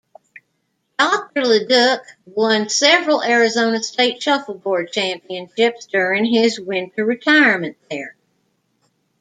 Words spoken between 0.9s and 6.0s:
Doctor Leduc won several Arizona state shuffleboard championships